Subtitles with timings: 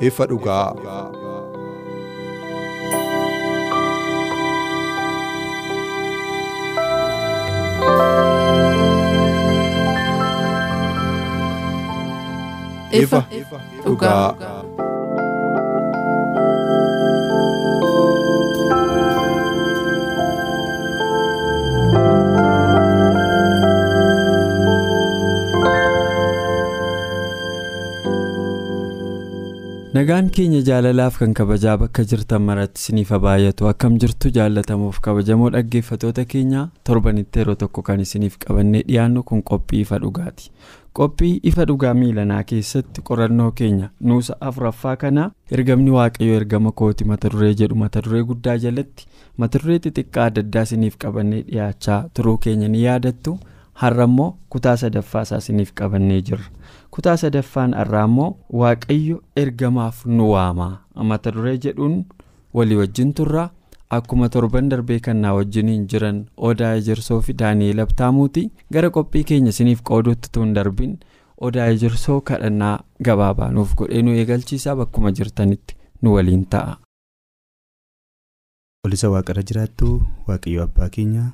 [0.00, 0.72] Ifa dhugaa.
[12.90, 13.20] ifa
[13.84, 14.59] dhugaa.
[30.00, 33.68] Nagaan keenya jaalalaaf kan kabajaa bakka jirtan maratti isiniif baay'atu.
[33.68, 39.80] Akkam jirtu jaallatamuuf kabajamoo dhaggeeffatoota keenya torbanitti yeroo tokko kan isiniif qabannee dhiyaannu kun qophii
[39.86, 40.50] ifa dhugaati.
[40.96, 47.28] Qophii ifa dhugaa miilanaa keessatti qorannoo keenya nuusa afuraffaa kana ergamni waaqayyoo ergama kooti mata
[47.34, 49.06] duree jedhu mata duree guddaa jalatti
[49.38, 53.38] mata duree xixiqqaa adda addaa isiniif qabannee dhiyaachaa turuu keenya ni yaadattu
[53.82, 56.44] har'a immoo kutaa sadaffaa isaa isiniif qabannee jirra.
[56.90, 60.74] kutaa sadaffaan irraa immoo waaqayyo ergamaaf nu waamaa
[61.12, 61.96] mata duree jedhuun
[62.54, 63.48] walii wajjin turraa
[63.96, 69.82] akkuma torban darbee kannaa wajjiniin jiran odaa ejersoo fi daani'eel abtaamuuti gara qophii keenya isiniif
[69.90, 70.92] qoodutti tun darbin
[71.48, 72.76] odaa ejersoo kadhannaa
[73.08, 76.76] gabaabaa nuuf godhee nu eegalchiisaa bakkuma jirtanitti nu waliin ta'a.
[78.86, 79.88] Olisa waaqarra jiraattu
[80.28, 81.24] waaqayyo abbaa keenya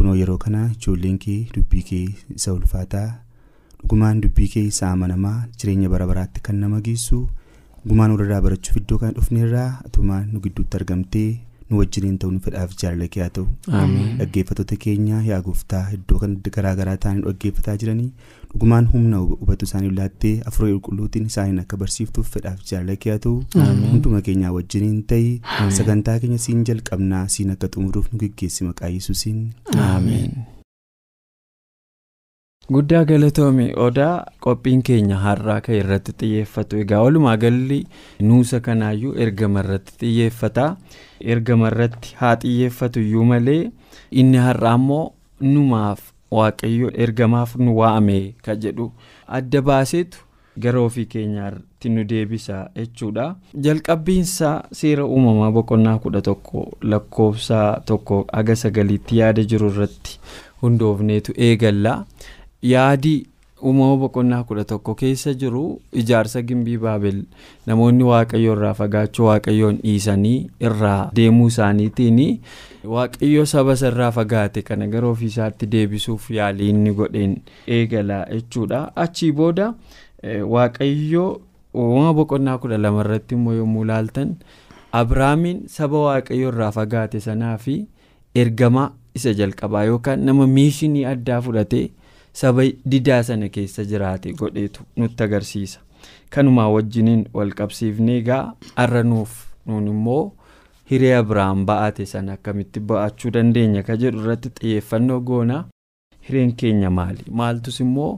[0.00, 2.04] kunoo yeroo kana ijoolleen kee dubbii kee
[2.36, 3.08] isa ulfaataa.
[3.80, 7.18] dhugumaan dubbii kee isa amanamaa jireenya bara baraatti kan nama geessu
[7.82, 11.28] dhugumaan walirraa barachuuf iddoo kana dhufneerraa atumaan nu gidduutti argamtee
[11.70, 13.46] nu wajjiniin ta'u nu fedhaaf jaalala kee haa ta'u
[14.20, 18.10] dhaggeeffattoota keenya yaa gooftaa iddoo kan garaagaraa ta'anii dhaggeeffataa jiranii
[18.58, 23.34] dhugumaan humna hubatu isaanii laattee afurii qulqulluutiin isaaniin akka barsiiftuuf fedhaaf jaalala kee haa ta'u
[23.90, 29.44] hunduma keenyaa wajjiniin ta'ii sagantaa keenya siin jalqabnaa siin akka xumuruuf nu geggeessi maqaa yesuusiin
[32.76, 34.10] guddaa galatoome odaa
[34.48, 36.76] qophiin keenya har'aa kan irratti xiyyeeffatu.
[36.82, 37.78] Egaa walumaa galli
[38.30, 40.66] nuusa kanaayyuu ergama irratti xiyyeeffata.
[41.20, 43.62] Ergama irratti haa xiyyeeffatu iyyuu malee
[44.10, 45.04] inni har'aa immoo
[45.54, 46.02] numaaf
[46.36, 48.18] waaqayyo ergamaaf nu waame
[48.48, 48.90] ka jedhu
[49.38, 50.18] adda baaseetu
[50.64, 53.24] gara ofii keenyaatti nu deebisa jechuudha
[53.66, 60.20] jalqabbiinsaa seera uumamaa boqonnaa kudha tokko lakkoofsa tokko aga sagaliitti yaada jiru irratti
[60.62, 61.92] hundoofneetu eegalla.
[62.62, 63.26] yaadii
[63.68, 65.62] uumama boqonnaa kudha tokko keessa jiru
[66.00, 67.20] ijaarsa gimbii baabel
[67.66, 72.20] namoonni waaqayyo irraa fagaachuu waaqayyoon dhiisanii irraa deemuu isaaniitiin
[72.94, 77.34] waaqayyo saba irraa fagaate kana gara ofiisaatti deebisuuf yaalii inni godheen
[77.78, 79.66] eegala jechuudha achii booda
[80.54, 81.24] waaqayyo
[81.74, 84.34] uumama boqonnaa kudha lama irratti immoo yommuu laaltan
[85.00, 87.76] abrahaamiin saba waaqayyo irraa fagaate sanaa fi
[88.34, 91.86] ergamaa isa jalqabaa yookaan nama miishinii addaa fudhatee.
[92.38, 92.62] saba
[92.92, 95.80] didaa sana keessa jiraate godheetu nutti agarsiisa
[96.34, 98.42] kanumaa wajjiniin wal qabsiifnee egaa
[98.76, 99.32] har'a nuuf
[99.66, 100.20] nuun immoo
[100.90, 105.64] hiree abiraam ba'ate sana akkamitti ba'achuu dandeenya ka jedhu irratti xiyyeeffannoo goonaa
[106.28, 107.24] hireen keenya maali?
[107.40, 108.12] Maaltus immoo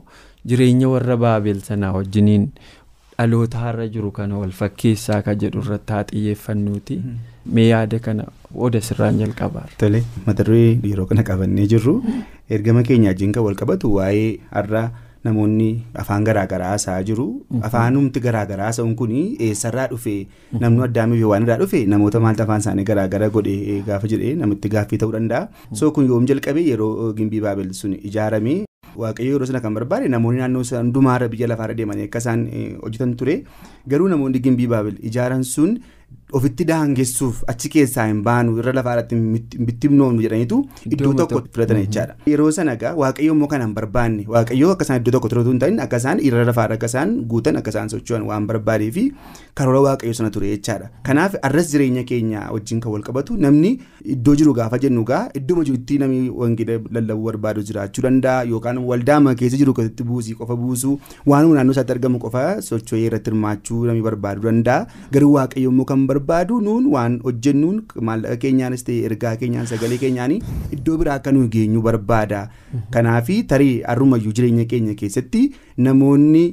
[0.47, 2.47] jireenya warra baabel sanaa wajjiniin
[3.17, 6.95] dhaloota har'a jiru kana wal fakkeessaa ka jedhu irratti haa xiyyeeffannuuti.
[7.45, 8.23] Mee yaada kana
[8.55, 9.67] oda sirraan jalqabaa.
[9.77, 11.93] Tole mata duree yeroo kana qabannee jirru.
[12.49, 14.83] Ergama keenya wajjin kan wal qabatu waa'ee har'a
[15.25, 15.69] namoonni
[16.03, 17.25] afaan garaagaraa haasa'aa jiru.
[17.69, 19.11] Afaanumti garaagaraa haasa'uun kun
[19.47, 20.15] eessarraa dhufe?
[20.63, 21.85] Namni addaamiif waan irraa dhufe?
[21.93, 25.47] Namoota maaltu afaan isaanii garaagara godhe gaafa jedhee namitti gaaffii ta'uu danda'a?
[25.73, 28.59] So kun yoom jalqabe yeroo gimbii baabel sun ijaaramee.
[29.01, 32.41] waaqayyo yeroo sana kan barbaade namoonni naannoo hundumaarra biyya lafaarra deemanii akka isaan
[32.81, 33.35] hojjetan ture.
[33.91, 35.77] Garuu namoonni gimbii baabel ijaaran sun
[36.39, 39.15] ofitti daangessuuf achi keessaa hin baanu irra lafaarratti
[39.69, 40.57] bittimnoomnu jedhaniitu
[40.95, 42.13] iddoo tokko filatan jechaadha.
[42.31, 45.59] Yeroo sana egaa waaqayyo immoo kana hin barbaanne waaqayyo akka isaan iddoo tokko turatu hin
[45.63, 49.03] ta'in akka isaan irra lafaarra akka isaan guutan akka isaan socho'an waan barbaadee fi
[49.61, 50.87] karoora waaqayyo sana ture jechaadha.
[51.09, 53.73] Kanaaf arras jireenya keenya wajjin kan wal qabatu namni
[54.15, 59.35] iddoo jiru gaafa jennu egaa iddoo jirutti namni wangeela lallabuu barbaadu jiraachuu danda'a yookaan waldaama
[59.43, 60.95] keessa jiru keessatti buusii qofa buusuu
[61.33, 64.87] waanuma naannoo isaatti argamu qofa socho'ee irratti hirmaachuu namni barbaaduu danda'a
[65.17, 69.97] garuu waaqayyo immoo kan kan barbaadu nuun waan hojjennuun maallaqa keenyaanis ta'e ergaa keenyaan sagalee
[70.01, 70.33] keenyaan
[70.77, 72.49] iddoo biraa akka nuyi geenyu barbaada.
[72.91, 75.41] Kanaafi tarii har'umayyuu jireenya keenya keessatti
[75.77, 76.43] namoonni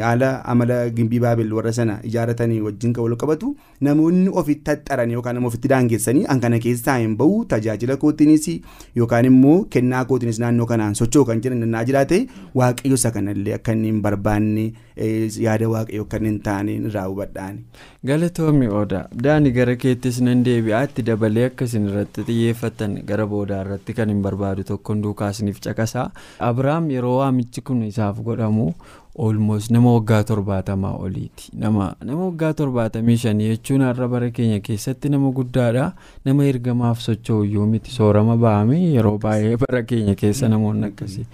[0.00, 3.52] haala amala gimbii baabel warra sana ijaaratanii wajjin kan wal qabatu
[3.88, 8.48] namoonni ofitti haxxaran yookaan ofitti daangeessanii an kana keessaa hin bahu tajaajila kootiinis
[8.96, 12.20] yookaan immoo kennaa kootiinis naannoo kanaan socho'u kan jiran naa jiraate
[12.62, 17.58] waaqayyo isa kanallee akka inni hin barbaanne yaada waaqayyo akka inni hin taane irraa hubadhaan.
[18.06, 23.94] Galatoomi Odaa daani gara keettis nan deebi'aa itti dabalee akkasin irratti xiyyeeffatan gara boodaa irratti
[24.00, 26.10] kan hin barbaadu tokkoon duukaasniif caqasaa
[26.50, 28.68] Abiraam yeroo waamichi kun isaaf godhamu
[29.14, 31.50] olmoos nama waggaa torbaatamaa oliiti.
[31.54, 35.92] Nama waggaa torbaatamii shanii jechuun har'a bara keenya keessatti nama guddaadha.
[36.24, 37.90] Nama ergamaaf socho'u iyyuu miti.
[37.94, 41.26] Soorama ba'ame yeroo baay'ee bara keenya keessa namoonni akkasii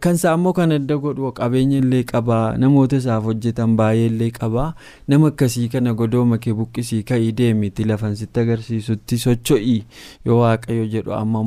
[0.00, 4.70] kansaa immoo kan adda godhu qabeenya illee qabaa namoota isaaf hojjetan baay'ee illee qabaa
[5.08, 9.78] nama akkasii kana godooma kee buqqisii ka'ii deemiti lafan sitti agarsiisutti socho'ii.
[10.24, 11.44] Yoo waaqayyo jedhu amma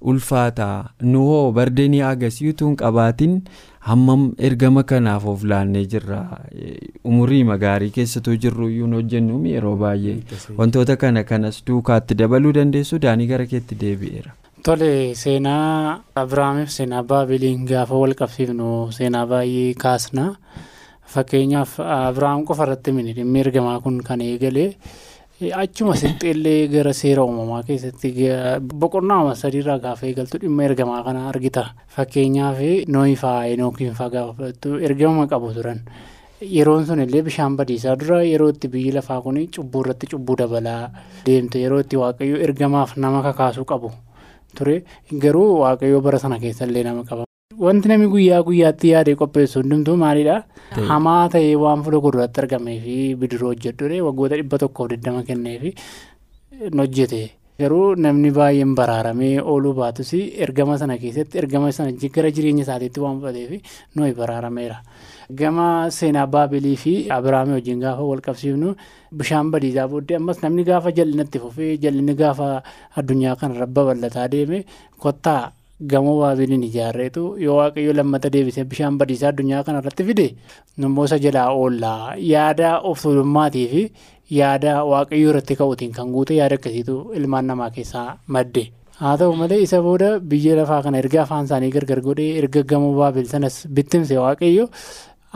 [0.00, 3.42] ulfaataa nuhoo bardeenii agarsiisuun qabaatiin.
[3.88, 6.16] hammam ergama kanaaf of laannee jirra
[7.10, 10.16] umurii magaarii keessattuu jirru iyyuu hojjennu yeroo baay'ee
[10.58, 14.30] wantoota kana kanas duukaatti dabaluu dandeessu daanii gara keetti deebi'eera.
[14.68, 14.90] Tole
[15.22, 18.68] seenaa Abiraamiif seenaa Baabiliin gaafa wal qabsiifnu
[18.98, 20.26] seenaa baay'ee kaasna
[21.14, 24.74] fakkeenyaaf Abiraam qofa irratti mini dhimmi ergamaa kun kan eegalee.
[25.40, 28.10] Achuma sixxeellee gara seera uumamaa keessatti
[28.82, 31.64] boqonnaa sadiirraa gaafa eegaltu dhimma ergamaa kana argita.
[31.96, 32.58] Fakkeenyaaf
[32.88, 35.80] nooyi fa'aa enookiin fa'aa gaafattu ergama qabu turan.
[36.56, 40.90] Yeroon sun illee bishaan badiisaa dura yeroo itti biyyi lafaa kun cubbuu irratti cubbuu dabalaa
[41.26, 41.58] deemte.
[41.64, 43.90] Yeroo itti waaqayyo ergamaaf nama kakaasuu qabu
[44.56, 44.82] ture.
[45.24, 47.24] Garuu waaqayyo bara sana keessa illee nama qaba.
[47.58, 50.44] Wanti namni guyyaa guyyaatti yaadee qopheessu hundumtuu maalidha?
[50.90, 55.74] Hamaa ta'ee waan fuula gurratti argamee fi bidiruu hojjedhu waggoota dhibba tokkoof digdama kennee fi
[56.78, 57.32] hojjete.
[57.58, 63.18] Garuu namni baay'een baraaramee ooluu baatus ergama sana keessatti ergama sana gara jireenya isaatiitti waan
[63.18, 63.66] fudhateef
[63.96, 64.78] nuyi baraarameera.
[65.34, 68.76] Gama seenaa Baabilii fi Abiraamii wajjin gaafa wal qabsiifnu
[69.12, 72.62] bishaan badiisaa booddee ammas namni gaafa jallinatti fufee jallinni gaafa
[72.96, 74.64] addunyaa kanarra babal'ataa deeme
[74.98, 75.50] kottaa.
[75.92, 80.26] Gamoo baabiliin ijaarreetu yoo waaqayyo lammata deebisee bishaan badiisaa addunyaa kanarratti fide
[80.84, 83.82] namoota jalaa oollaa yaada of tuulummaatii fi
[84.40, 88.64] yaada waaqayyo irratti ka'uutiin kan guute yaada akkasiitu ilmaan namaa keessaa madde.
[89.00, 92.92] haa ta'u malee isa booda biyya lafaa kana erga afaan isaanii gargar godhee erga gamoo
[93.00, 94.64] baabil sanas bittimse waaqayyo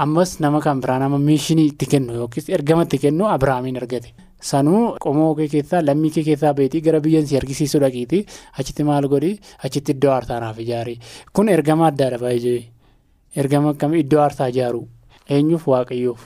[0.04, 4.10] ammas nama kan biraa nama miishinii itti kennu yookiis ergama itti kennu abiraamiin argate.
[4.50, 8.24] Sanuu qomoo kee keessaa lammii kee keessaa beetii gara biyyan si argisiisuu dhaqiiti
[8.60, 9.32] achitti maal godhi
[9.68, 10.98] achitti iddoo aarsaanaaf ijaari
[11.32, 12.60] kun ergama addaadha baay'ee
[13.42, 14.80] ergama akkamii iddoo aarsaa ijaaru?
[15.34, 15.64] Eenyuuf?
[15.72, 16.20] Waaqayyoof.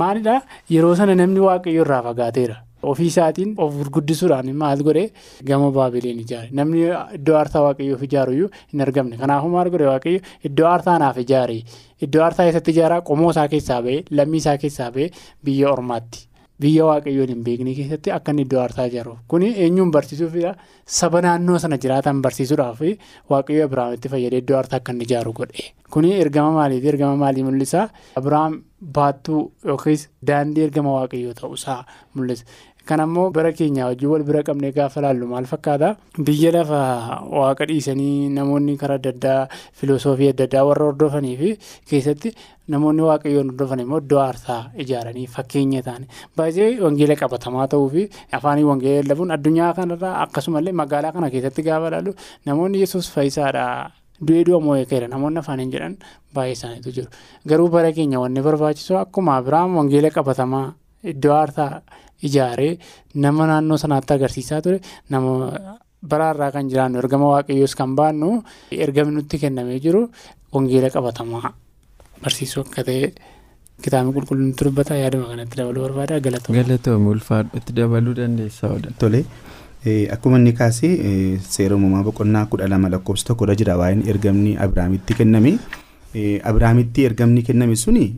[0.00, 0.40] Maalidhaa?
[0.74, 2.56] Yeroo sana namni waaqayyo irraa fagaateera.
[2.90, 5.02] Ofii isaatiin of gurguddisuudhaan maal godhe
[5.50, 6.48] gamoo baabiliin ijaare.
[6.60, 6.86] Namni
[7.18, 9.16] iddoo aarsaa waaqayyoof ijaaruyyuu hin argamne.
[9.22, 10.20] Kanaafuu maal godhe waaqayyo?
[10.50, 11.58] Iddoo aarsaanaaf ijaare
[12.06, 13.00] iddoo aarsaa keessatti ijaaraa?
[13.10, 15.10] Qomoo isaa keessaa ba'e lammii isaa keessaa ba'e
[15.44, 16.26] biyya ormaatti.
[16.62, 20.52] Biyya waaqayyoon hin beekne keessatti akka inni iddoo aarsaa ijaaru kuni eenyuun barsiisuufidha
[21.00, 22.80] saba naannoo sana jiraatan barsiisuudhaaf
[23.34, 25.64] waaqayyo abiraamitti fayyadee iddoo aarsaa akka inni ijaaru godhe.
[25.94, 26.86] Kuni ergama maaliiti?
[26.92, 27.80] Ergama maalii mul'isa?
[28.18, 28.52] Abiraam
[28.98, 29.40] baattuu
[29.70, 31.78] yookiis daandii ergama waaqayyoo ta'uusaa
[32.14, 32.44] mul'isa.
[32.88, 35.96] Kan ammoo bara keenyaa wajjin wal bira qabnee gaafa laallu maal fakkaata?
[36.26, 36.80] Biyya lafa
[37.40, 39.48] waaqa dhiisanii namoonni karaa adda addaa
[39.80, 41.50] filosoofii adda addaa warra hordofanii fi
[41.90, 42.32] keessatti
[42.74, 48.02] namoonni waaqayyoon hordofan immoo iddoo aarsaa ijaaranii fakkeenya ta'an baay'ee wangeela qabatamaa ta'uu fi
[48.40, 52.14] afaanii wangeela lallabuun addunyaa kanarraa akkasumallee magaalaa kana keessatti gaafa laallu
[52.46, 53.66] namoonni yesuus fayyisaadha.
[54.28, 55.06] Du'ee du'a moo'ee ka'eera.
[55.08, 55.94] Namoonni afaaniin jedhan
[56.36, 57.08] baay'ee isaaniitu jiru.
[57.48, 60.66] Garuu bara keenya wanni barbaachisu akkuma abiraam wangeela qabatamaa
[61.04, 61.82] iddoo aarsaa
[62.28, 62.78] ijaaree
[63.14, 64.80] nama naannoo sanaatti agarsiisaa ture.
[65.10, 65.32] Nama
[66.10, 68.42] baraarraa kan jiraannu ergama waaqayyoos kan baannu
[68.86, 70.08] ergamni nutti kennamee jiru
[70.52, 71.52] wangeela qabatamaa.
[72.22, 73.12] Barsiisuu akka ta'e
[73.82, 74.96] kitaabni qulqulluun dubbata.
[75.02, 76.20] Yaaduma kanatti dabaluu barbaada.
[76.20, 76.56] Galatooma.
[76.62, 78.92] Galatoomii ulfaadhutti dabaluu dandeessaa oolaa.
[78.98, 79.24] Tole
[80.14, 83.76] akkuma inni kaasee seera uumamaa boqonnaa kudha lama lakkoofsa tokkodha jira.
[83.80, 85.58] Waa'een ergamni abiraamitti kenname.
[86.14, 88.16] Abiraamitti ergamni kenname suni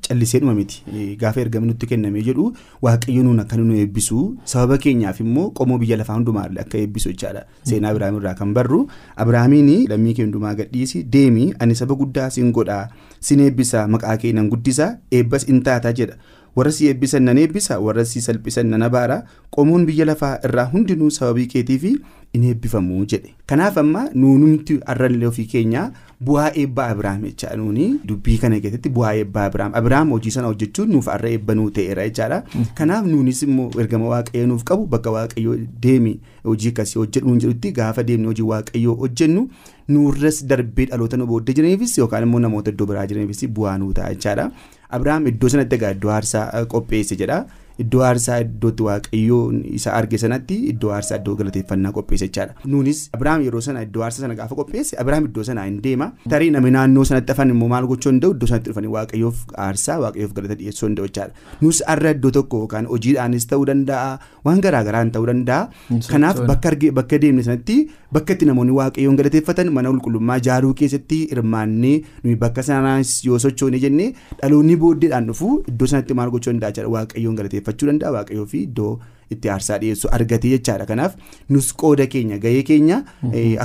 [0.00, 0.80] calliseedhuma miti.
[1.20, 2.52] Gaafa ergamni nutti kenname jedhu
[2.82, 7.44] waaqayyo nuun akka nu eebbisu sababa keenyaaf immoo qomoo biyya lafaa hundumaa akka eebbisu jechaadha.
[7.68, 8.86] Seenaa abiraamirraa kan barru.
[9.16, 12.88] Abiraamiin lammii kee hundumaa gadhiisi deemi ani saba guddaa sin godhaa
[13.20, 16.16] sin eebbisa maqaa kee nan guddisa eebbas in taata jedha
[16.56, 21.10] warra si eebbisan nan eebbisa warra si salphisan nan abaara qomoon biyya lafaa irraa hundinuu
[21.10, 21.92] sababii keetii fi
[22.32, 23.34] in eebbifamu jedhe.
[23.46, 25.90] Kanaaf amma nuunumti har'allee ofii keenyaa
[26.28, 30.88] bu'aa eebbaa abiraam jecha nuuni dubbii kana keessatti bu'aa eebbaa abiraam abiraam hojii sana hojjechuun
[30.96, 32.42] nuuf har'a eebbanuu ta'eera jechaadha.
[32.78, 35.56] Kanaaf nuunis immoo ergama waaqayyoo nuuf qabu bakka waaqayyoo
[35.86, 39.48] deemi hojii akkasii hojjedhu jedhutti gaafa deemne hojii waaqayyoo hojjennu
[39.88, 44.14] nuurras darbee dhaloota nu booddee jiraniifis yookaan immoo namoota iddoo biraa jiraniifis bu'aa nuu ta'a
[44.14, 44.50] jechaadha
[44.98, 47.38] abiraam iddoo sanatti egaa iddoo aarsaa qopheesse jedha.
[47.82, 49.40] Iddoo aarsaa iddootti waaqayyoo
[49.78, 52.54] isa arge sanatti iddoo aarsaa iddoo galateeffannaa qopheesse jechaadha.
[52.74, 56.10] Nuunis Abiraam yeroo sana iddoo aarsaa sana gaafa qopheesse Abiraam iddoo sanaa hin deema.
[56.34, 60.32] Tarii namni naannoo sanatti hafan immoo maal gochuu danda'u iddoo sanatti dhufanii waaqayyoof aarsaa waaqayyoof
[60.38, 61.34] galata dhiyeessuu danda'u jechaadha.
[61.62, 65.68] Nus har'a iddoo tokko yookaan hojiidhaanis ta'uu danda'a waan garaa garaan ta'uu danda'a.
[66.12, 67.78] Kanaaf bakka deemne sanatti
[68.12, 73.78] bakka itti namoonni waaqayyoon galateeffatan mana qulqullummaa ijaaruu keessatti hirmaannee nuyi bakka sanaanis yoo sochoone
[73.84, 74.08] jennee
[74.42, 77.36] dhaloonni booddeedhaan dhufu iddoo sanatti maal gochuu danda'a waaqayyoon
[77.72, 78.12] galateeffachuu danda'a.
[78.16, 79.00] Waaqayyoo fi iddoo
[79.30, 80.86] itti aarsaa dhiyeessu argatee jechaadha.
[80.86, 81.16] Kanaaf
[81.48, 83.02] nus qooda keenya gahee keenya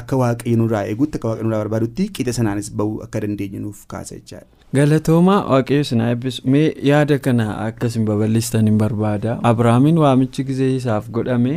[0.02, 4.16] akka waaqayyo nurraa eegutti akka waaqayyo nurraa barbaadutti qixa sanaanis bahuu akka dandeenye nuuf kaasa
[4.16, 4.48] jechaadha.
[4.74, 9.40] Galatoomaa waaqayyo sinaa eebbisu mee yaada kana akkasin babal'istan hin barbaada.
[9.44, 11.54] Abiraamiin waamichi gizee isaaf godhame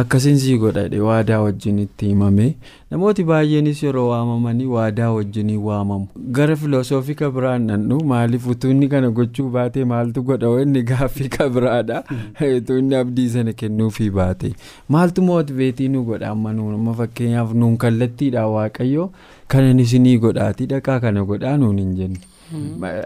[0.00, 2.46] akkasiin sii godhadhe waadaa wajjin itti himame.
[2.90, 6.06] Namooti baay'eenis yeroo waamamanii waadaa wajjinii waamamu.
[6.38, 10.54] Gara filosoofika biraan dhandhu maaliif utuu inni kana gochuu baate maaltu godha?
[10.62, 12.02] Inni gaaffii kabiraadha
[12.56, 14.54] utuu inni abdii sana kennuufii baate.
[14.88, 16.28] Maaltu mootiveetii nu godha?
[16.30, 19.10] Amma nuun fakkeenyaaf nuun kallattiidha waaqayyo
[19.48, 22.18] kanan isinii godhaati dhaqaa kana godhaa nuun hin jenne.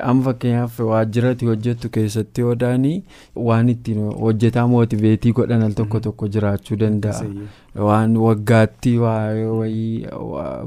[0.02, 3.02] Amma fakkeenyaaf waajjirati hojjettu keessatti odaanii
[3.48, 7.24] waan ittiin hojjetaa mootiveetii godhan al tokko tokko jiraachuu danda'a.
[7.88, 10.06] waan waggaatti wayii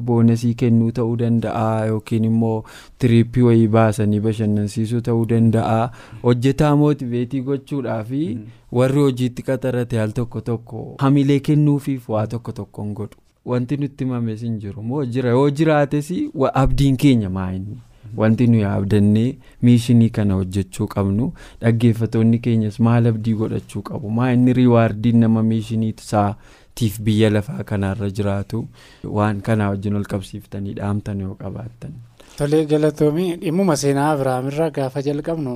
[0.09, 2.63] boonasii kennuu ta'uu danda'a yookiin immoo
[2.99, 5.89] tiriippii wayii baasanii bashannansiisuu ta'uu danda'a.
[6.23, 8.23] Hojjetaa mootiveetii gochuudhaafi
[8.71, 13.17] warri hojiitti qaxarate al tokko tokko hamilee kennuufiif waa tokko tokkoon godhu.
[13.45, 14.81] Wanti nutti himames hin jiru.
[14.83, 16.13] Moo jira yoo jiraates
[16.53, 17.77] abdiin keenya maayinni.
[18.17, 21.31] Wanti nuyi abdannee miishinii kana hojjechuu qabnu
[21.61, 24.09] dhaggeeffatoonni keenyas maal abdii godhachuu qabu?
[24.09, 28.67] Maa inni riiwaardiin nama miishinii isaatiif biyya lafaa kanarra jiraatu
[29.03, 31.91] waan kanaa wajjin ol qabsiiftanii dhaamtan yoo qabaattan.
[32.37, 35.53] Tolee galatoomii dhimmuma seenaa Abiraamirraa gaafa jalqabnu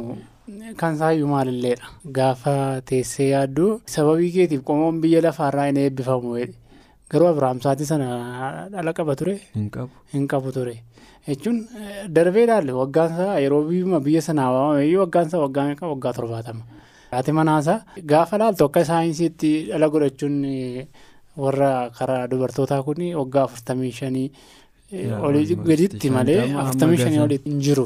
[0.77, 2.53] kan isaayyuu maalilleedha gaafa
[2.91, 6.31] teessee yaaddu sababii keetiif qomoon biyya lafaarraa hin eebbifamu
[7.11, 8.07] garuu Abiraam saatii sana
[8.73, 9.35] dhala qaba ture.
[10.13, 10.75] Hin qabu ture.
[11.29, 11.57] jechuun
[12.15, 15.41] darbee ilaalle waggaan isaa yeroo biyya sanaa waamame waggaan isaa
[15.93, 16.63] waggaa torbaatama.
[17.11, 17.77] Haati manaasaa
[18.11, 20.35] gaafa laaltu akka saayinsiitti dhala godhachuun
[21.43, 24.27] warra karaa dubartootaa kun waggaa afurtamii shanii
[25.27, 27.85] olii gaditti malee afurtamii shanii olii hin jiru.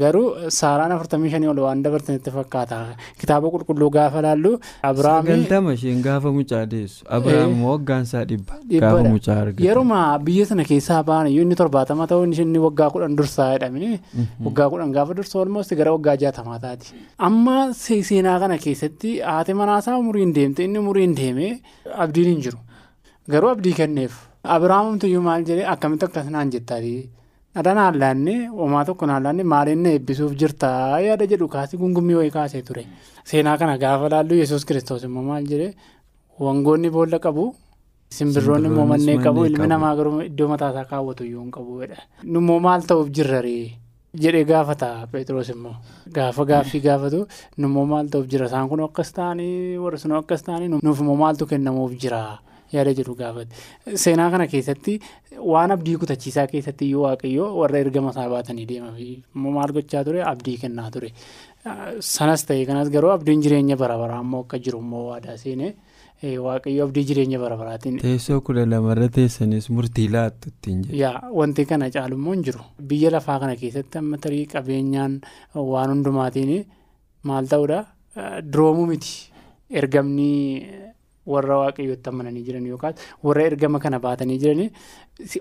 [0.00, 2.76] Garuu saaraan afurtamii shanii ol waan dabartanitti fakkaata.
[3.20, 4.52] Kitaaba qulqulluu gaafa laallu.
[4.82, 7.04] Sagantama isheen gaafa mucaa deessu.
[7.16, 8.56] Abiraam waggaan isaa dhibba.
[8.84, 9.62] Gaafa mucaa argatu.
[9.68, 14.00] Yeruma biyya sana keessaa ba'an iyyuu inni torbaatama ta'uu inni waggaa kudhan dursaa jedhamini.
[14.40, 16.94] Waggaa kudhan gaafa dursa olmosti gara waggaa jaatamaa taati.
[17.18, 21.52] Amma seenaa kana keessatti haati manaasaa umuriin deemte inni umuriin deemee
[21.94, 22.58] abdiin hin jiru.
[23.28, 24.12] Garuu abdii kenneef.
[24.42, 27.10] Abiraamumtu iyyuu maal jedhee akkamitti akkas naan jettaati.
[27.54, 30.68] Dhadhaan haallaannee homaa tokko haallaannee maaliin eebbisuuf jirta
[31.06, 32.84] yaada jedhu kaasee gungummii wayii kaasee ture.
[33.30, 35.74] Seenaa kana gaafa laallu yesus kiristoos immoo maal jedhee
[36.46, 37.44] wangoonni boolla qabu
[38.18, 41.82] simbirroonni immoo mannee qabu ilmi namaa garuu iddoo mataasaa kaawwatu iyyuu hin qabu.
[42.24, 43.72] Nummoo maal ta'uuf jirraree
[44.24, 45.74] jedhee gaafata Pheexroos immoo
[46.16, 47.20] gaafa gaaffii gaafatu
[47.58, 51.46] nummoo maal ta'uuf jira isaan kun akkas ta'anii warri sun akkas ta'anii nuuf immoo maaltu
[51.52, 52.22] kennamuuf jira.
[52.74, 54.94] Yaada jedhu gaafate seenaa kana keessatti
[55.54, 59.08] waan abdii kutachiisaa keessatti iyyuu waaqayyoo warra ergama isaa baatanii deemaa fi
[59.46, 61.10] maal gochaa ture abdii kennaa ture
[62.12, 65.72] sanas ta'e kanas garuu abdiin jireenya bara ammoo akka jiru immoo waadaa seenee
[66.46, 67.98] waaqayyoo abdii jireenya bara baraatiin.
[68.02, 70.96] teessoo kudha lamarra teessanis murtii laattu ittiin jedhu.
[71.02, 72.60] yaa wanti kana caalummoo hin jiru
[72.92, 75.16] biyya lafaa kana keessatti amma tarii qabeenyaan
[75.72, 76.54] waan hundumaatiin
[77.30, 77.80] maal ta'uudha
[78.52, 79.12] duroomuu miti
[79.82, 80.30] ergamni.
[81.26, 84.62] Warra waaqayyootti amananii jiran yookaan warra ergama kana baatanii jiran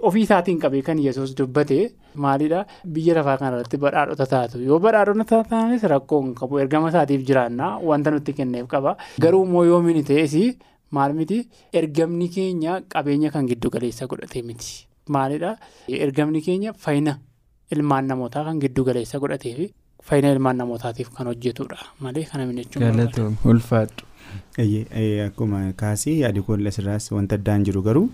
[0.10, 1.78] ofii isaatiin qabee kan yesus dubbate
[2.16, 2.66] maalidha?
[2.86, 4.62] Biyya lafaa kanarratti badhaadhota taatu.
[4.62, 8.96] Yoo badhaadhota taatanis rakkoo hin qabu ergama isaatiif jiraannaa wanta nutti kenneef qaba.
[9.20, 10.36] Garuu immoo yoomiin ta'es
[10.92, 11.42] maal miti?
[11.74, 14.86] Ergamni keenya qabeenya kan giddu galeessa godhatee miti.
[15.10, 15.58] Maalidha?
[15.88, 17.18] Ergamni keenya fayyina
[17.72, 19.74] ilmaan namootaa kan giddu galeessa godhatee fi
[20.04, 21.78] fayyina ilmaan namootaatiif kan hojjetudha.
[22.00, 22.46] Malee kana.
[25.28, 28.10] Akkuma kaasee yaadi koollee asirraas wanta addaan jiru garuu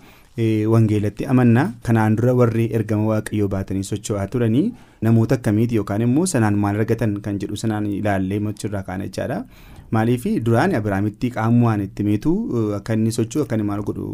[0.74, 4.66] wangeelatti amannaa kanaan dura warri ergama waaqayyoo baatanii socho'aa turanii
[5.08, 9.40] namoota akkamiiti yookaan immoo sanaan maal argatan kan jedhu sanaan ilaallee mochirraa kaana jechaadha.
[9.96, 12.32] Maaliif duraan Abiraamitti qaamumaan itti meetu
[12.78, 14.08] akka inni socho'u akka inni maal godhu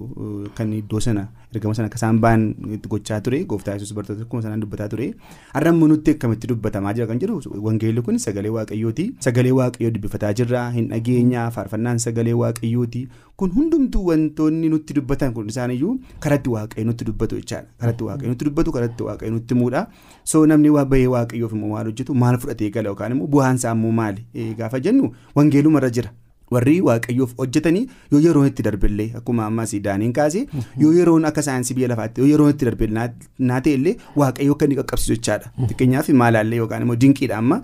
[0.49, 1.23] akka inni iddoo sana
[1.53, 2.43] ergama sana akka isaan ba'an
[2.77, 5.07] itti gochaa ture gooftaa yesuus bartoota akkuma sanaan dubbataa ture
[5.55, 10.33] har'a immoo nutti akkamitti dubbatamaa jira kan jedhu wangeelli kun sagalee waaqayyooti sagalee waaqayyoo dubbifataa
[10.39, 13.03] jirra hin dhageenya faarfannaan sagalee waaqayyooti
[13.43, 15.93] kun hundumtuu wantoonni nutti dubbatan kun isaaniyyuu
[16.25, 19.85] karatti waaqayyo nutti dubbatu jechaadha karatti waaqayyo nutti dubbatu karatti waaqayyo nutti muudha
[20.33, 24.25] soo namni bahee waaqayyoof immoo maal hojjetu maal fudhatee gala yookaan immoo bu'aansaa immoo maali
[24.59, 26.11] gaafa jennu wangeelumarra jira.
[26.51, 30.45] Warri waaqayyoof hojjetanii yoo yeroon itti darbillee akkuma ammas daaniin kaase
[30.83, 34.75] yoo yeroon akka saayinsii biyya lafaatti yoo yeroon itti darbe naa ta'ellee waaqayyoo akka inni
[34.81, 35.51] qaqqabsiisu jechaadha.
[35.69, 37.61] Fakkeenyaaf maalaallee yookaan immoo dinqiidha amma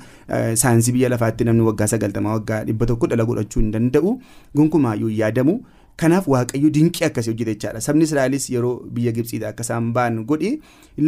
[0.63, 4.15] saayinsii biyya lafaatti namni waggaa sagaltamaa waggaa dhibba tokko dhala godhachuu hin danda'u.
[4.55, 5.59] Gonkumaayyuu yaadamu
[6.01, 7.81] kanaaf waaqayyo dinqii akkasii hojjete jechaadha.
[7.85, 10.51] Sabni israa'elis yeroo biyya gibsiidha akka isaan ba'an godhe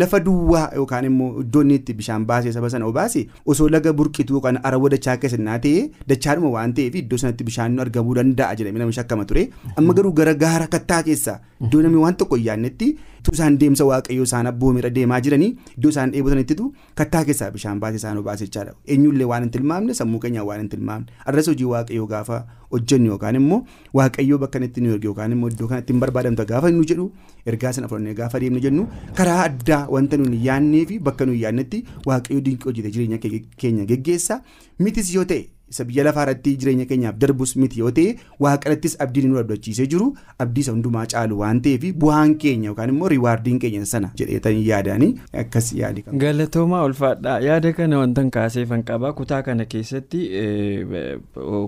[0.01, 4.59] lafa duwwaa yookaan immoo iddoo inni bishaan baasee saba sana obaase osoo laga burqituu yookaan
[4.63, 8.93] arawwa dachaa keessa naa ta'e dachaadhuma waan ta'eef iddoo sanatti bishaan argamuu danda'a jedhamee namni
[8.99, 9.47] shakkama ture.
[9.77, 12.91] Amma garuu gara gaara kattaa keessa iddoo namni waan tokko hin yaadnetti
[13.23, 17.97] tu isaan deemsa waaqayyoo isaan abboomirra deemaa jiranii iddoo isaan dheebotanittitu kattaa keessaa bishaan baasee
[18.01, 18.73] isaan obaase jechaadha.
[18.87, 21.07] Eenyullee waan hin tilmaamne sammuu keenyaa waan hin tilmaamne.
[21.25, 22.39] Arras hojii waaqayyoo gaafa
[22.71, 23.61] hojjennu yookaan immoo
[23.99, 27.07] waaqayyoo bakka inni nu erge yookaan immoo iddoo kanatti hin barbaadamta gaafa nu jedhu
[27.53, 28.87] ergaa sana fudhannee gaafa deemnu jennu
[29.21, 33.17] karaa addaa wanta nuyi yaadnee fi bakka nuyi yaadnetti waaqayyoo dinqii hojjete jireenya
[33.57, 34.41] keenya geggeessa.
[34.79, 39.29] Mitis yoo ta'e isa biyya lafaa irratti jireenya keenyaaf darbus miti yoo ta'e waaqarattis abdiin
[39.33, 40.07] nu abdachiisee jiru
[40.45, 45.11] abdii isa hundumaa caalu waan ta'eef bu'aan keenya yookaan immoo riiwaardiin keenya sana jedheetanii yaadanii
[45.43, 46.17] akkas qaba.
[46.25, 50.21] galatoomaa ulfaadhaa yaada kana wantan kaaseefan qabaa kutaa kana keessatti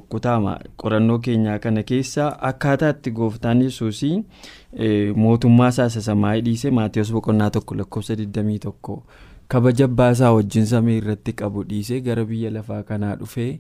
[0.09, 4.23] kutaama qorannoo keenyaa kana keessa akkaataa itti gooftaan yesuusii
[5.15, 8.97] mootummaa isaa isa samaayii dhiisee maatiyoos boqonnaa tokko lakkoofsa 21
[9.47, 13.59] kabaja baasaa wajjin samii irratti qabu dhiisee gara biyya lafaa kanaa dhufee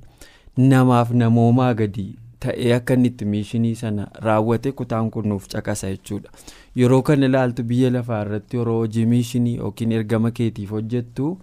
[0.57, 2.05] namaaf namoomaa gadi
[2.45, 6.29] ta'ee akka inni itti miishinii sana raawwate kutaan kun nuuf caqasa jechuudha.
[6.75, 11.37] Yeroo kana ilaaltu biyya lafaa irratti yeroo hojii miishinii yookiin ergama keetiif hojjettu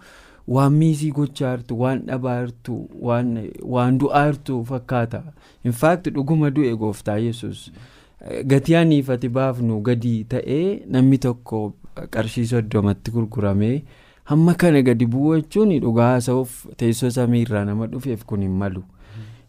[0.49, 2.77] waan miisii gochaa jirtu waan dhabaa jirtu
[3.77, 5.23] waan du'aa jirtu fakkaata.
[5.65, 7.73] Infaakti dhuguma du'e gooftaa yesus
[8.47, 11.73] gatii aniifati baafnu gadi ta'ee namni tokko
[12.11, 13.83] qarshii soddomatti gurguramee.
[14.31, 18.83] hamma kana gadi bu'uu jechuun dhugaa haasa'uuf teessoo samiirraa nama dhufeef kun hin malu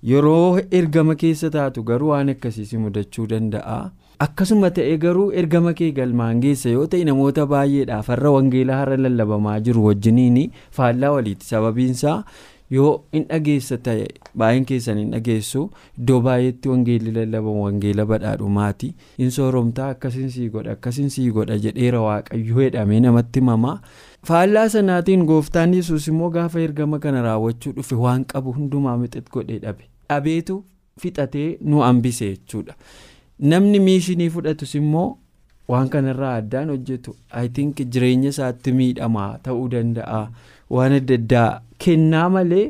[0.04, 3.92] yeroo ergama keessa taatu garuu waan akkasiis mudachuu danda'a.
[4.26, 9.60] Akkasuma ta'e garuu ergama kee galmaan geessa yoo ta'e namoota baay'eedhaaf har'a wangeelaa har'a lallabamaa
[9.68, 11.46] jiru wajjiniin faallaa waliiti.
[11.46, 12.24] Sababiinsaa
[12.78, 14.06] yoo hin dhageessa ta'e
[14.38, 15.64] baay'een keessan hin dhageessu
[15.98, 18.94] iddoo baay'eetti wangeelli lallabamu wangeela badhaadhumaati.
[19.18, 23.78] Hin sooromtaa akkasiin sii godha akkasiin sii godha jedheera waaqayyoo jedhamee namatti himamaa.
[24.30, 29.58] faallaa sanaatiin gooftaan yesus immoo gaafa ergama kana raawwachuu dhufe waan qabu hundumaa mixet godhee
[29.64, 30.60] dhabe dhabeetu
[31.02, 32.76] fixatee nu hambise jechuudha.
[33.52, 35.10] Namni miishinii fudhatus immoo
[35.72, 40.24] waan kanarraa addaan hojjetu i think jireenya isaatti miidhamaa ta'uu danda'a.
[40.76, 42.66] Waan adda addaa kennaa malee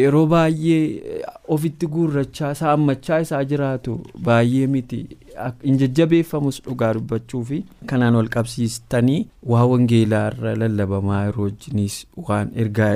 [0.00, 1.22] yeroo baay'ee
[1.56, 3.94] ofitti guurrachaa saammachaa isaa jiraatu
[4.28, 5.00] baay'ee miti.
[5.64, 7.58] Hin jajjabeeffamus dhugaa dubbachuu fi
[7.92, 9.20] kanaan wal qabsiistanii
[9.54, 12.94] waa wangeelaa irra lallabamaa yeroo wajjinis waan ergaa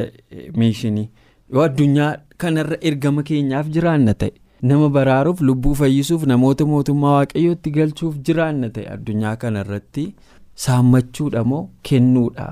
[0.63, 1.09] miishinii
[1.53, 2.11] yoo addunyaa
[2.45, 4.33] kanarra ergama keenyaaf jiraanna ta'e
[4.71, 10.05] nama baraaruuf lubbuu fayyisuuf namoota mootummaa waaqayyootti galchuuf jiraanna ta'e addunyaa kanarratti
[10.67, 12.47] saammachuudha moo kennuudha.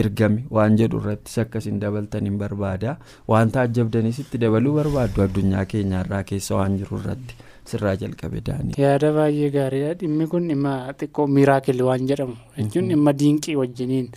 [0.00, 2.92] ergame waan jedhu irrattis akkasiin dabaltan hin barbaada
[3.32, 7.34] waan taajjabdanis itti dabaluu barbaaddu addunyaa keenyarraa keessa waan jiru irratti
[7.72, 8.74] sirraa jalqabe daanii.
[8.84, 14.08] yaada baay'ee gaariidha dhimmi kun dhimma xiqqoo miiraakilii waan jedhamu jechuun dhimma diinqii wajjiniin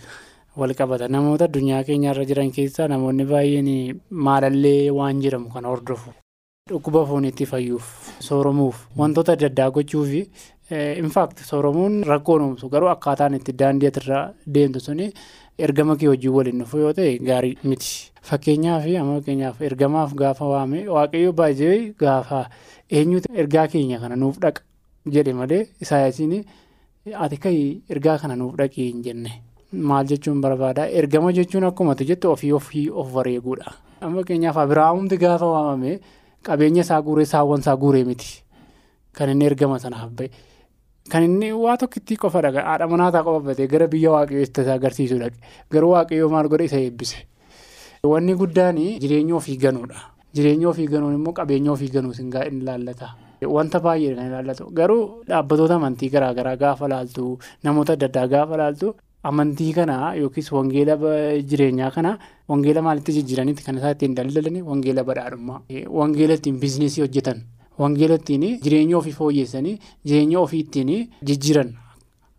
[0.58, 1.08] wal qabata.
[1.08, 6.10] Namoota addunyaa keenyarra jiran keessaa namoonni baay'een maalallee waan jedhamu kan hordofu.
[6.68, 7.86] Dhukkuba fooniitti fayyuuf
[8.28, 10.22] sooromuuf wantoota adda addaa gochuufi
[11.02, 14.18] infaakti sooromuun rakkoon uumsu garuu akkaataan itti daandii irra
[14.54, 15.12] deemtu suni.
[15.66, 17.88] ergama kee hojii waliin dhufu yoo ta'e gaarii miti.
[18.28, 22.44] Fakkeenyaaf amma fakkeenyaaf ergamaaf gaafa waame waaqayyo baay'ee gaafa
[22.98, 24.62] eenyutu ergaa keenya kana nuuf dhaqa?
[25.14, 26.44] Jedhe malee isaayisiin
[27.24, 29.32] ati ka'ii ergaa kana nuuf dhaqii hin jenne
[29.72, 36.00] maal jechuun barbaada ergama jechuun akkuma jettu ofii ofii of wareeguudha fakkeenyaaf abiraamumti gaafa waamame
[36.42, 38.42] qabeenya isaa guuree saawwan isaa guuree miti
[39.12, 40.30] kan inni ergama sanaaf ba'e.
[41.10, 45.18] Kan inni waa tokkittii qofa dhaga haadha manaataa qofa batee gara biyya waaqayyoo isa agarsiisuu
[45.18, 45.38] dhaqe
[45.72, 47.16] garuu waaqayyoo maal godhe isa eebbise.
[48.04, 49.98] Wanni guddaan jireenya ofii ganuudha.
[50.34, 52.30] Jireenya ofii ganuun immoo qabeenya ofii ganuus hin
[52.64, 53.08] laallata.
[53.46, 58.94] wanta baay'ee kan ilaallatu garuu dhaabbatoota amantii garaagaraa gaafa laaltu namoota adda addaa gaafa laaltu
[59.22, 60.96] amantii kana yookiis wangeela
[61.50, 65.60] jireenyaa kana wangeela maalitti jijjiiranitti kan isaa ittiin daldalanii wangeela badhaadhummaa.
[66.00, 67.42] Wangeela ittiin biizineesii hojjetan.
[67.78, 71.74] Wangeela ittiin jireenya ofii fooyyessanii jireenya ofii ittiin jijjiiran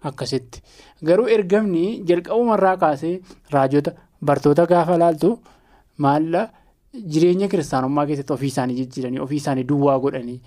[0.03, 0.61] akkasitti.
[1.03, 3.19] Garuu ergamni jalqabumarraa kaasee
[3.51, 3.91] raajota
[4.25, 5.39] bartoota gaafa laaltu
[5.97, 6.49] maalla
[6.93, 10.39] jireenya kiristaanummaa keessatti ofii isaanii jijjiiranii ofii isaanii duwwaa godhanii.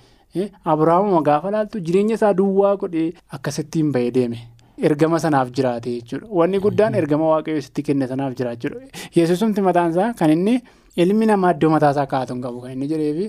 [0.65, 4.39] Abiraamuma gaafa laaltu jireenya isaa duwwaa godhee akkasittiin bahee deeme.
[4.79, 6.27] Ergama sanaaf jiraate jechuudha.
[6.39, 8.81] Wanni guddaan ergama waaqayyoo sitti kenne sanaaf jiraachuudha
[9.17, 10.55] yesusumti mataansaa kan inni
[11.03, 13.27] ilmi namaa iddoo mataasaa kaa'atu hin qabu kan inni jedheefi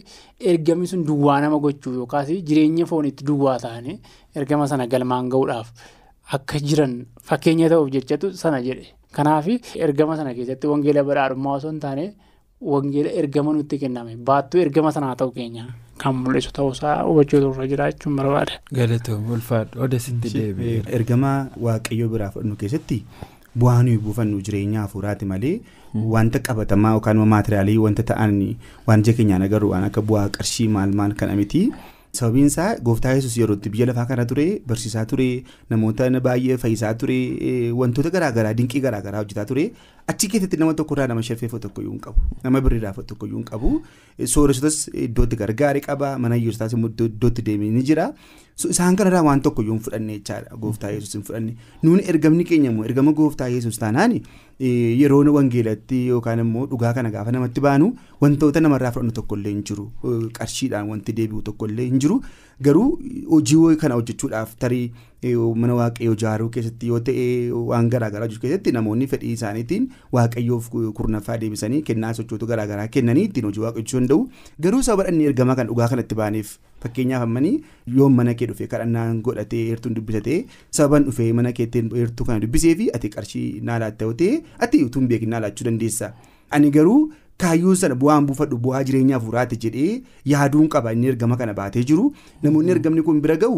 [0.53, 3.99] ergamni sun duwwaa nama gochuu yookaas jireenya foonitti duwwaa ta'anii
[4.35, 5.67] ergama sana galmaan ga'uudhaaf
[6.37, 6.93] akka jiran
[7.29, 8.85] fakkeenya ta'uuf jechatu sana jedhe.
[9.15, 9.47] Kanaaf
[9.85, 12.05] ergama sana keessatti wangeela badhaadhummaa osoo hin taane
[12.73, 14.15] wangeela ergama nutti kenname.
[14.29, 15.65] Baattuu ergama sanaa ta'u keenya.
[16.01, 18.57] Kan mul'isu ta'uusaa hubachuu irra jiraachuun barbaada.
[18.79, 20.81] Galatoom ulfaadhu oda sitti deebi'e.
[20.97, 21.31] Ergama
[21.67, 22.97] waaqayyoo biraa fudhannu keessatti
[23.63, 25.55] bu'aa nuyi buufannu jireenya hafuuraati malee
[26.17, 28.37] wanta qabatamaa yookaan maatiriyaalii wanta ta'an
[28.87, 31.63] waan ija keenyaan agarru waan akka bu'aa qarshii maal maal kana miti.
[32.17, 35.29] Sababiin isaa gooftaa yesus yeroo itti biyya lafaa kana ture barsiisaa ture
[35.69, 37.15] namoota baay'ee fayyisaa ture
[37.79, 39.63] wantoota garaagaraa dinqii garaagaraa hojjetaa ture
[40.11, 43.73] achi keessatti nama tokkorraa nama shalfeeffatu tokkoyyuu hin qabu nama birriidhaaf tokkoyyuu hin qabu.
[44.35, 48.07] Sooressotas iddootti gargaare qaba mana hiyyeessotaas immoo iddootti deemee ni jira.
[48.69, 51.55] Isaan kanarraa waan tokkoyyuu hin fudhanne jechaadha gooftaa yesus hin fudhanne.
[51.83, 54.19] Nuuni ergamni keenya immoo ergama gooftaa yesus taanaan
[54.59, 59.87] yeroo wangeelatti yookaan immoo dhugaa kana gaafa namatti baanu wantoota namarraa fudhannu tokkollee hin jiru.
[60.39, 62.21] Qarshiidhaan wanti deebi'u tokkollee hin jiru
[62.67, 62.89] garuu
[63.31, 64.85] hojii kana hojjechuudhaaf tarii
[65.61, 67.25] mana waaqayyoo ijaaruu keessatti yoo ta'e
[67.69, 69.85] waan garaagaraa hojjechuu keessatti namoonni fedhii isaaniitiin
[70.17, 70.67] waaqayyoof
[70.99, 74.27] kurnaffaa deebisanii kennaa sochoota garaagaraa kennanii ittiin hojii waaqayyoo danda'u
[74.67, 76.53] garuu sababa inni ergamaa kan dhugaa kanatti baaneef
[76.85, 77.55] fakkeenyaaf ammanii
[78.01, 80.39] yoo mana kee dhufee kadhannaan godhatee heertuun dubbisatee
[80.79, 85.01] sababan dhufee mana keettiin heertuu kana dubbisee fi ati qarshii naalaatta yoo ta'e ati utuu
[85.05, 86.13] hin beekin naalaachuu dandeessa
[86.51, 87.01] ani garuu.
[87.43, 90.01] Kaayyuun sana bu'aan buufadhu bu'aa jireenya hafuuraati jedhee
[90.31, 92.05] yaaduun qaba inni ergama kana baatee jiru
[92.45, 93.57] namoonni ergamni kun bira ga'u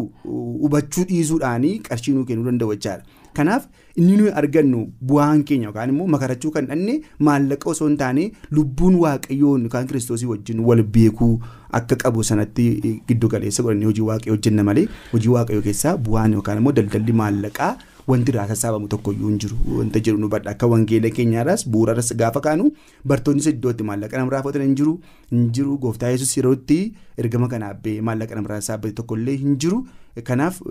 [0.63, 3.04] hubachuu dhiisuudhaanii qarshii nuu kennuu danda'u jechaadha.
[3.38, 3.67] Kanaaf
[4.02, 6.93] inni nuyi argannu bu'aan keenya yookaan immoo makarachuu kan dhanne
[7.30, 8.24] maallaqa osoo hin taane
[8.60, 11.34] lubbuun waaqayyoon yookaan kiristoosii wajjin wal beekuu
[11.80, 12.69] akka qabu sanatti
[13.10, 17.76] giddu galeessa godhannee hojii waaqayyoo hojjenna malee hojii waaqayyoo keessaa bu'aan yookaan immoo daldalli maallaqaa.
[18.08, 19.56] Wanti irraa sassaabamu tokkoyyuu hin jiru.
[19.78, 20.52] Wanta jedhu nu badha.
[20.52, 22.68] Akka wangeela keenyaarraas bu'uurarras gaafa kaanu
[23.12, 24.94] bartoonnis iddootti maallaqa namarraa fudhatan hin jiru.
[25.32, 25.78] Hin jiru.
[25.86, 26.78] Gooftaa yesus yerootti
[27.24, 29.82] ergama kanaaf ba'ee maallaqa namarraa sassaabate tokkollee hin jiru.
[30.30, 30.62] Kanaaf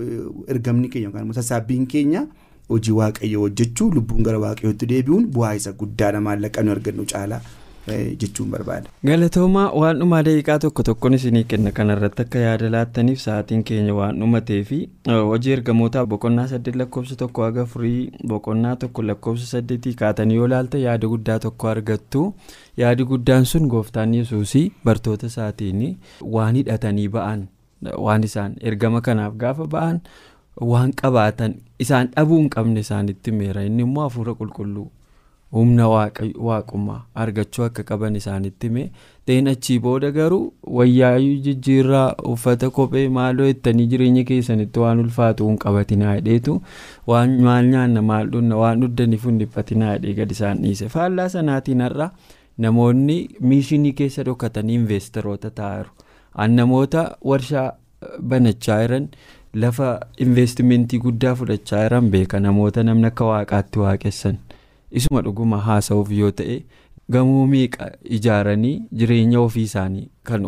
[0.57, 2.23] ergamni keenya yookaan immoo sassaabbiin keenya
[2.71, 6.21] hojii waaqayyoo hojjechuu lubbuun gara waaqayyootti deebi'uun bu'aa isa guddaadha.
[6.31, 7.41] Maallaqa nu argannu caalaa.
[8.21, 8.89] Jechuun barbaada.
[9.07, 14.19] Galatoomaa waan dhumaa daqiiqaa tokko tokkoon isinii kenna kanarratti akka yaada laattaniif sa'aatiin keenya waan
[14.21, 20.37] dhumatee fi hojii ergamootaa boqonnaa saddeet lakkoofsa tokko haga afurii boqonnaa tokko lakkoofsa saddeetii kaatanii
[20.41, 22.25] yoo laalta yaada guddaa tokko argattu
[22.85, 25.85] yaadi guddaan sun gooftaan yesuusii bartoota isaatiin
[26.39, 27.47] waan hidhatanii ba'an
[28.09, 30.01] waan isaan ergama kanaaf gaafa ba'an
[30.73, 34.91] waan qabaatan isaan dhabuu hin qabne isaanitti meera inni immoo hafuura qulqulluu.
[35.55, 35.89] Humna
[36.49, 38.85] waaqummaa argachuu akka qaban isaanitti hime.
[39.27, 45.59] Ta'in achii booda garuu wayyaayyuu jijjiirraa uffata kophee maaloo ittanii jireenya keessanitti waan ulfaatu hin
[45.65, 46.57] qabatinaa hidheetu.
[47.07, 50.89] Waan maal nyaanna maal dhunna waan dhuddaniif hin dhiphatinaa hidhee gadi isaan dhiise.
[50.97, 52.11] Faallaa sanaatiin har'a
[52.67, 53.17] namoonni
[53.53, 55.91] miishinii keessa dhokatanii investeroota taa'aru
[56.45, 57.69] an namoota warshaa
[58.35, 59.09] banachaa jiran
[59.63, 59.89] lafa
[60.27, 62.41] investimentii guddaa fudhachaa jiran beeka.
[62.41, 64.37] Namoota namni akka waaqaatti waaqessan.
[65.01, 66.57] Isuma dhuguma haasa'uuf yoo ta'e
[67.15, 70.45] gamoo meeqa ijaaranii jireenya ofii isaanii kan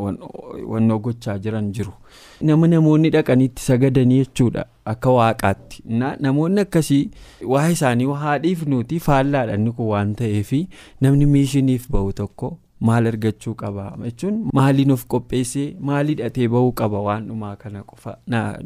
[0.68, 1.92] wannoo gochaa jiran jiru.
[2.40, 5.82] Nama namoonni dhaqaniitti sagadanii jechuudha akka waaqaatti.
[6.20, 7.11] Namoonni akkasii
[7.54, 10.52] waa isaanii haadhiif nuti faallaadha inni kun waan ta'eef
[11.00, 13.85] namni miishiniif bahu tokko maal argachuu qaba?
[14.04, 17.00] Jechuun maaliin of qopheessee maal hidhatee bahuu qaba?
[17.11, 18.16] Waan dhumaa kana qofa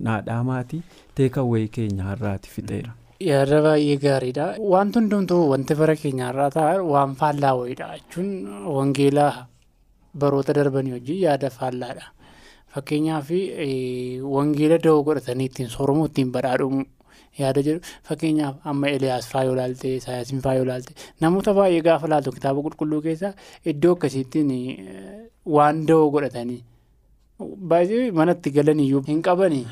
[0.07, 0.83] naadhaamaati
[1.15, 2.93] teekawwee keenya har'aati fixeera.
[3.21, 4.45] Yaada baay'ee gaariidha.
[4.59, 8.29] Wanti hundumtuu wanti bara keenyarraa ta'an waan faallaa wayiidha jechuun
[8.77, 9.47] wangeelaa
[10.21, 12.07] baroota darbanii hojii yaada faallaadha.
[12.75, 13.29] Fakkeenyaaf
[14.37, 16.85] wangeela da'oo godhatanii ittiin sooromuu ittiin badhaadhumu
[17.43, 22.09] yaada jedhu fakkeenyaaf amma Eliyaas faa yoo laalte Isaayyaasiin faa yoo laalte namoota baay'ee gaafa
[22.15, 23.35] laaltu kitaaba qulqulluu keessa
[23.75, 24.51] iddoo akkasiittiin
[25.59, 26.61] waan da'oo godhatanii
[27.75, 29.67] baay'ee manatti galan iyyuu hin qabanii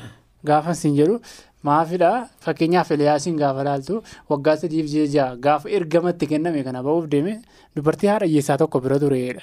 [0.45, 1.17] gaafa isin jedhu.
[1.63, 7.41] Maafidha fakkeenyaaf Eliyaasiin gaafa laaltu waggaa sadiif ja'a gaafa ergamatti kenname kana ba'uuf deeme
[7.75, 9.41] dubartii haadha hiyyeessaa tokko bira tureedha.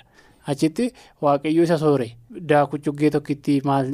[0.53, 0.85] achitti
[1.23, 2.07] waaqayyo isa soore.
[2.51, 3.89] Daakuu cuggee tokkitti maal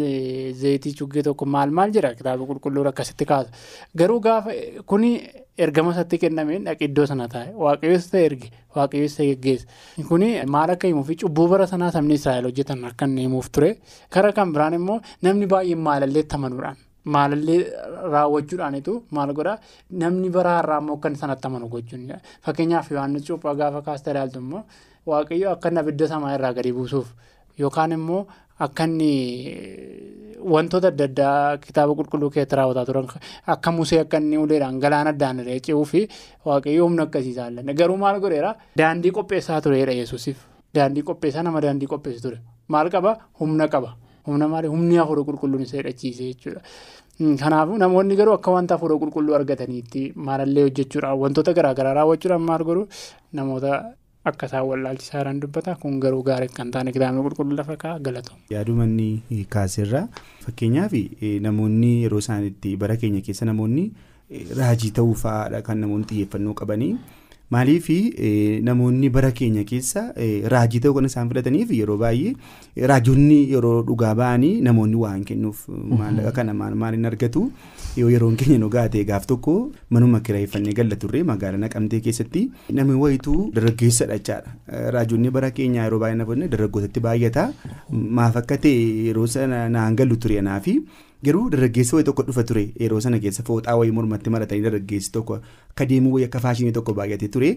[0.63, 2.11] zayitii cuggee tokko maal maal jira?
[2.19, 3.49] Kitaaba qulqulluun akkasitti kaasa.
[3.97, 4.53] Garuu gaafa
[4.87, 5.11] kuni
[5.59, 7.55] ergama isatti kennameen dhaqee iddoo sana taa'e.
[7.57, 9.67] Waaqayyo isa erge waaqayyo isa geggeessa.
[10.09, 13.79] Kuni maal akka himuu fi cubbuu bara sanaa sabni israa'el hojjetan akka inni himuuf ture.
[14.11, 16.77] Kara kan biraan immoo namni baay'een maalalleetti amanuudhaan.
[17.05, 17.61] Maalallee
[18.13, 19.59] raawwachuudhaanitu maal godhaa
[19.91, 22.07] namni bara har'aa immoo kan sanatti amanu gochuun
[22.47, 24.63] fakkeenyaaf Yohaannis Cuuphaa gaafa kaasta ilaaltu immoo
[25.07, 27.09] waaqayyo akka inni abidda samaa irraa gadi buusuuf
[27.59, 28.27] yookaan immoo
[28.67, 29.11] akka inni
[30.53, 33.07] wantoota adda addaa kitaaba qulqulluu keessatti raawwataa turan
[33.55, 36.01] akka musee akka inni uleedhaan galaana addaan irra ce'uu fi
[36.47, 38.55] waaqayyo humna akkasiisaa illee garuu maal godheera?
[38.79, 40.39] Daandii qopheessaa tureedha yesuusiif
[40.75, 42.39] daandii qopheessaa nama daandii qopheessu ture.
[42.69, 43.19] Maal qaba?
[43.41, 43.91] Humna qaba.
[44.27, 46.61] Humna maali humni hafuura qulqulluun isa hidhachiise jechuudha.
[47.41, 52.85] Kanaafuu namoonni garuu akka wanta hafuura qulqulluu argataniitti maalallee hojjechuudhaan wantoota garaagaraa raawwachuudhaan maal godhu
[53.39, 53.73] namoota
[54.31, 58.33] akka isaan wallaalchisaa dubbata kun garuu gaarii kan taane kitaabni qulqulluu lafa ka'a galatu.
[58.51, 60.07] Yaadumanni kaaseerraa
[60.47, 60.93] fakkeenyaaf
[61.49, 63.85] namoonni yeroo isaan itti bara keenya keessa namoonni
[64.59, 66.93] raajii ta'uu fa'aadha kan namoonni xiyyeeffannoo qabanii.
[67.53, 67.89] Maaliif
[68.69, 70.03] namoonni bara keenya keessa
[70.55, 76.33] raajii ta'uu kan isaan filataniif yeroo baay'ee raajonni yeroo dhugaa ba'anii namoonni waan kennuuf maallaqa
[76.39, 77.43] kana maaliin argatu?
[78.01, 79.57] Yoo yeroon keenya dhugaa ta'e gaaf tokko
[79.91, 82.47] manuma kireeffannee galla turre magaalaa naqamtee keessatti
[82.81, 87.49] namni wayituu dargaggeessadha jechaadha raajonni bara keenyaa yeroo baay'ee namoonni dargaggootatti baay'ata.
[88.21, 88.77] Maaf akka ta'e
[89.13, 90.79] yeroo sana naan gallu ture anaafi.
[91.27, 95.37] Garuu dargaggeessi wayii tokko dhufa ture yeroo sana keessa fooxaa wayii mormatti maratanii dargaggeessi tokko
[95.71, 97.51] akka deemuu wayii akka faashinii tokko baay'atee ture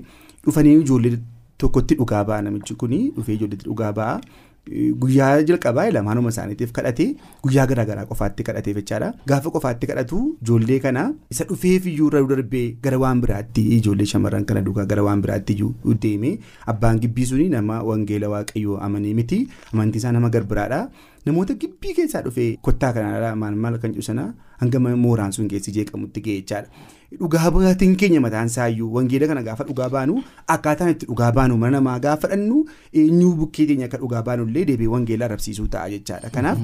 [0.46, 1.18] dhufanii ijoollee
[1.64, 4.20] tokkotti dhugaa ba'a namichi kuni dhufee ijoolleetti dhugaa ba'a.
[5.02, 7.08] Guyyaa jalqabaa lamaanuma isaaniitiif kadhatee
[7.44, 9.10] guyyaa garaagaraa qofaatti kadhateef jechaadha.
[9.32, 11.04] Gaafa qofaatti kadhatu ijoollee kana
[11.36, 15.54] isa dhufeef iyyuu irra darbee gara waan biraatti ijoollee shamarran kana duukaa gara waan biraatti
[15.58, 16.32] iyyuu deeme
[16.74, 20.82] abbaan gibbii suni nama wangeela waaqayyoo amanee miti amantii isaa nama garbiraadha.
[21.26, 26.36] Namoota gibbii keessaa dhufee kottaa kanarraa maal kan sana hanga mooraan sun keessi jeeqamutti ga'e
[26.42, 26.70] jechaadha.
[27.20, 30.22] Dhugaa baatiin keenya mataan isaayyuu wangeela kana gaafa dhugaa baanu
[30.56, 32.58] akkaataan itti dhugaa baanu mana namaa gaafa dhannu
[33.02, 36.30] eenyuu bukkee keenya akka dhugaa baanu illee deebi'ee wangeela arabsiisuu ta'a jechaadha.
[36.30, 36.60] Kanaaf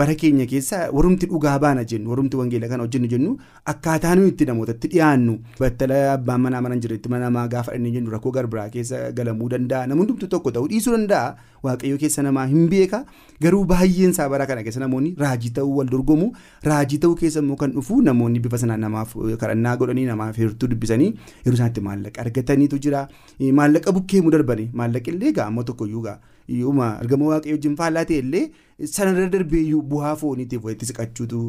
[0.00, 3.36] bara keenya keessa warumti dhugaa baana jennu warumti wangeela kana hojjennu jennu
[3.74, 8.10] akkaataa nuyi itti namootatti dhiyaannu battala abbaan manaa mana jiretti mana namaa gaafa dhanne jennu
[8.16, 13.04] rakkoo garbiraa keessa galamuu danda'a namoonni tokko ta'uu dhiisuu danda'a waaqayyo keessa namaa hin beeka.
[13.40, 16.30] Garuu baay'een isaa bara kana keessa namoonni raajii ta'uu wal dorgomu.
[16.70, 21.12] Raajii ta'uu keessa immoo kan dhufu namoonni bifa sanaan namaaf kadhannaa godhanii namaaf heertuu dubbisanii
[21.44, 23.06] yeroo isaanitti maallaqa argataniitu jira.
[23.60, 26.18] Maallaqa bukkeemuu darbanii maallaqi illee gaammoo tokkoyyuu gaa.
[26.48, 28.50] Yooma argama waaqayyo wajjin faallaa ta'e illee
[28.92, 31.42] sanarra darbeeyyuu bu'aa fooniitiif walitti siqachuutu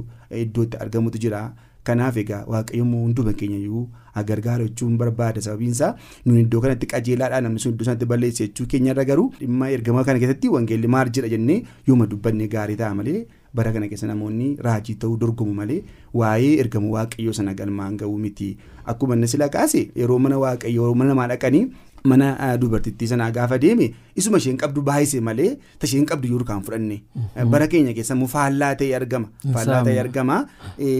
[0.43, 1.41] iddootti argamutu jira.
[1.83, 3.87] Kanaaf egaa waaqayyoon hunduma keenya iyyuu
[4.27, 9.05] gargaara jechuun barbaada sababiinsaa nuyi iddoo kanatti qajeelaadha namni sun iddoo sanatti balleessa jechuu keenyarra
[9.11, 13.21] garuu dhimma ergamaa kana keessatti wangeelli maal jedha jennee yooma dubbanne gaarii ta'a malee
[13.59, 15.79] bara kana keessa namoonni raajii ta'uu dorgomu malee
[16.21, 18.51] waa'ee ergamu waaqayyoo sana galmaan ga'uu miti
[18.93, 21.65] akkuma inni sila kaase yeroo mana waaqayyoo mana namaa dhaqanii.
[22.03, 27.01] Mana dubartittii sanaa gaafa deeme isuma isheen qabdu baay'ise malee tasheen qabdu yoo kan fudhanne.
[27.51, 29.27] Bara keenya keessa immoo faallaa ta'e argama.
[29.53, 30.37] Faallaa ta'e argama.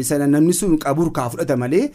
[0.10, 1.90] Sana namni sun qabu kaa fudhata malee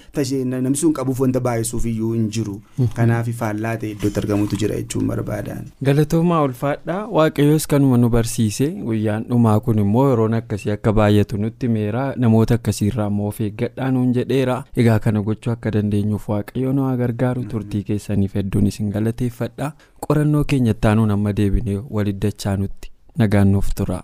[0.44, 2.60] namni sun qabuuf wanta baay'isuuf iyyuu hin jiru.
[2.96, 5.64] Kanaaf faallaa ta'e iddootti argamutu jira jechuun barbaadan.
[5.82, 8.68] galatoomaa ulfaadhaa waaqayyoos kanuma nu barsiise.
[8.90, 12.04] Guyyaan dhumaa kun immoo yeroon akkasii akka baay'atu nutti meera.
[12.16, 14.58] Namoota akkasiirraa immoo of eeggadhaa nuun jedheera.
[14.76, 19.72] Egaa kana gochuu akka dandeenyuuf waaqayyo nu haa gargaaru turtii keessaniif hedduun isin galateeffadha
[20.08, 24.02] qorannoo keenya ittaanuun amma deebinee walitti dachaanutti nagaan nuuf tura.